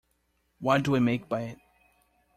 [0.59, 1.59] What do I make by it?